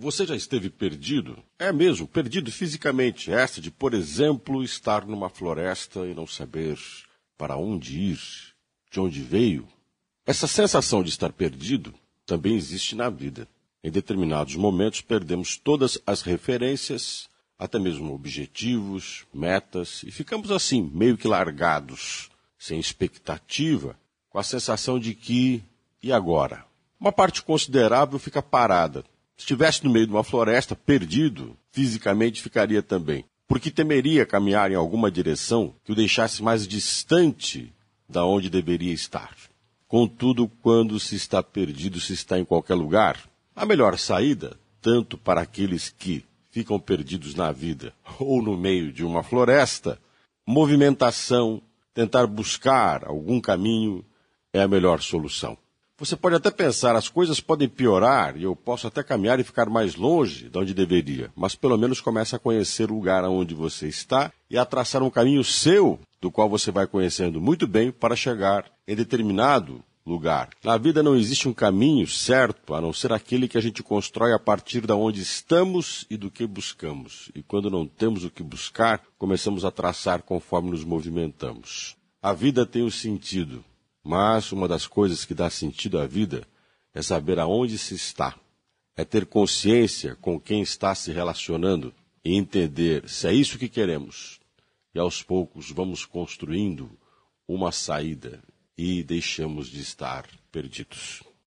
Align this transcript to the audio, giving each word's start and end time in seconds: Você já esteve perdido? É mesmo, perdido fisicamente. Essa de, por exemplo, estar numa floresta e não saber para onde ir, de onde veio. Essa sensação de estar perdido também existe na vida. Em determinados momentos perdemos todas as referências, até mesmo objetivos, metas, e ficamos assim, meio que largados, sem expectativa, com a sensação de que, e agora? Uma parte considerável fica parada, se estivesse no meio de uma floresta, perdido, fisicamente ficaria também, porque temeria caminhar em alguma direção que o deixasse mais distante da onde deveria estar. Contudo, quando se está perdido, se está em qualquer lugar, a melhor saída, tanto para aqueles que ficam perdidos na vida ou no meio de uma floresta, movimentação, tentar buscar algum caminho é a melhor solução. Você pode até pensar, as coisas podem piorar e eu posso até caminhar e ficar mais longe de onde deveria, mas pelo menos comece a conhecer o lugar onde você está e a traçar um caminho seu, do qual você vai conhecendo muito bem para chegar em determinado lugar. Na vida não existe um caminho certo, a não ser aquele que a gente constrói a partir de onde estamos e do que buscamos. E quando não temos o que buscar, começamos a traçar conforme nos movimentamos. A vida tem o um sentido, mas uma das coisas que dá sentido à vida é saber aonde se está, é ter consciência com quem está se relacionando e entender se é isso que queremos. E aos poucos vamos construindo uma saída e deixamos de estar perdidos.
Você 0.00 0.24
já 0.24 0.36
esteve 0.36 0.70
perdido? 0.70 1.42
É 1.58 1.72
mesmo, 1.72 2.06
perdido 2.06 2.52
fisicamente. 2.52 3.32
Essa 3.32 3.60
de, 3.60 3.68
por 3.68 3.94
exemplo, 3.94 4.62
estar 4.62 5.04
numa 5.04 5.28
floresta 5.28 6.06
e 6.06 6.14
não 6.14 6.24
saber 6.24 6.78
para 7.36 7.56
onde 7.56 7.98
ir, 7.98 8.20
de 8.92 9.00
onde 9.00 9.20
veio. 9.20 9.66
Essa 10.24 10.46
sensação 10.46 11.02
de 11.02 11.08
estar 11.08 11.32
perdido 11.32 11.92
também 12.24 12.54
existe 12.54 12.94
na 12.94 13.10
vida. 13.10 13.48
Em 13.82 13.90
determinados 13.90 14.54
momentos 14.54 15.00
perdemos 15.00 15.56
todas 15.56 15.98
as 16.06 16.22
referências, 16.22 17.28
até 17.58 17.76
mesmo 17.76 18.14
objetivos, 18.14 19.26
metas, 19.34 20.04
e 20.04 20.12
ficamos 20.12 20.52
assim, 20.52 20.88
meio 20.94 21.18
que 21.18 21.26
largados, 21.26 22.30
sem 22.56 22.78
expectativa, 22.78 23.98
com 24.30 24.38
a 24.38 24.44
sensação 24.44 24.96
de 24.96 25.12
que, 25.12 25.60
e 26.00 26.12
agora? 26.12 26.64
Uma 27.00 27.10
parte 27.10 27.42
considerável 27.42 28.16
fica 28.20 28.40
parada, 28.40 29.04
se 29.38 29.44
estivesse 29.44 29.84
no 29.84 29.90
meio 29.90 30.04
de 30.04 30.12
uma 30.12 30.24
floresta, 30.24 30.74
perdido, 30.74 31.56
fisicamente 31.70 32.42
ficaria 32.42 32.82
também, 32.82 33.24
porque 33.46 33.70
temeria 33.70 34.26
caminhar 34.26 34.72
em 34.72 34.74
alguma 34.74 35.10
direção 35.10 35.72
que 35.84 35.92
o 35.92 35.94
deixasse 35.94 36.42
mais 36.42 36.66
distante 36.66 37.72
da 38.08 38.26
onde 38.26 38.50
deveria 38.50 38.92
estar. 38.92 39.36
Contudo, 39.86 40.50
quando 40.60 40.98
se 40.98 41.14
está 41.14 41.40
perdido, 41.40 42.00
se 42.00 42.12
está 42.12 42.36
em 42.36 42.44
qualquer 42.44 42.74
lugar, 42.74 43.16
a 43.54 43.64
melhor 43.64 43.96
saída, 43.96 44.58
tanto 44.82 45.16
para 45.16 45.40
aqueles 45.40 45.88
que 45.88 46.24
ficam 46.50 46.78
perdidos 46.80 47.34
na 47.34 47.52
vida 47.52 47.94
ou 48.18 48.42
no 48.42 48.56
meio 48.56 48.92
de 48.92 49.04
uma 49.04 49.22
floresta, 49.22 50.00
movimentação, 50.44 51.62
tentar 51.94 52.26
buscar 52.26 53.04
algum 53.06 53.40
caminho 53.40 54.04
é 54.52 54.60
a 54.60 54.68
melhor 54.68 55.00
solução. 55.00 55.56
Você 56.00 56.14
pode 56.14 56.36
até 56.36 56.48
pensar, 56.48 56.94
as 56.94 57.08
coisas 57.08 57.40
podem 57.40 57.68
piorar 57.68 58.36
e 58.36 58.44
eu 58.44 58.54
posso 58.54 58.86
até 58.86 59.02
caminhar 59.02 59.40
e 59.40 59.44
ficar 59.44 59.68
mais 59.68 59.96
longe 59.96 60.48
de 60.48 60.56
onde 60.56 60.72
deveria, 60.72 61.32
mas 61.34 61.56
pelo 61.56 61.76
menos 61.76 62.00
comece 62.00 62.36
a 62.36 62.38
conhecer 62.38 62.88
o 62.88 62.94
lugar 62.94 63.24
onde 63.24 63.52
você 63.52 63.88
está 63.88 64.32
e 64.48 64.56
a 64.56 64.64
traçar 64.64 65.02
um 65.02 65.10
caminho 65.10 65.42
seu, 65.42 65.98
do 66.20 66.30
qual 66.30 66.48
você 66.48 66.70
vai 66.70 66.86
conhecendo 66.86 67.40
muito 67.40 67.66
bem 67.66 67.90
para 67.90 68.14
chegar 68.14 68.70
em 68.86 68.94
determinado 68.94 69.82
lugar. 70.06 70.50
Na 70.62 70.78
vida 70.78 71.02
não 71.02 71.16
existe 71.16 71.48
um 71.48 71.52
caminho 71.52 72.06
certo, 72.06 72.74
a 72.74 72.80
não 72.80 72.92
ser 72.92 73.12
aquele 73.12 73.48
que 73.48 73.58
a 73.58 73.60
gente 73.60 73.82
constrói 73.82 74.32
a 74.32 74.38
partir 74.38 74.86
de 74.86 74.92
onde 74.92 75.20
estamos 75.20 76.06
e 76.08 76.16
do 76.16 76.30
que 76.30 76.46
buscamos. 76.46 77.28
E 77.34 77.42
quando 77.42 77.68
não 77.68 77.84
temos 77.84 78.24
o 78.24 78.30
que 78.30 78.42
buscar, 78.44 79.02
começamos 79.18 79.64
a 79.64 79.70
traçar 79.72 80.22
conforme 80.22 80.70
nos 80.70 80.84
movimentamos. 80.84 81.96
A 82.22 82.32
vida 82.32 82.64
tem 82.64 82.82
o 82.82 82.86
um 82.86 82.90
sentido, 82.90 83.64
mas 84.08 84.52
uma 84.52 84.66
das 84.66 84.86
coisas 84.86 85.26
que 85.26 85.34
dá 85.34 85.50
sentido 85.50 85.98
à 85.98 86.06
vida 86.06 86.48
é 86.94 87.02
saber 87.02 87.38
aonde 87.38 87.76
se 87.76 87.94
está, 87.94 88.34
é 88.96 89.04
ter 89.04 89.26
consciência 89.26 90.16
com 90.16 90.40
quem 90.40 90.62
está 90.62 90.94
se 90.94 91.12
relacionando 91.12 91.92
e 92.24 92.34
entender 92.34 93.06
se 93.06 93.28
é 93.28 93.34
isso 93.34 93.58
que 93.58 93.68
queremos. 93.68 94.40
E 94.94 94.98
aos 94.98 95.22
poucos 95.22 95.70
vamos 95.70 96.06
construindo 96.06 96.90
uma 97.46 97.70
saída 97.70 98.42
e 98.78 99.02
deixamos 99.02 99.68
de 99.68 99.82
estar 99.82 100.26
perdidos. 100.50 101.22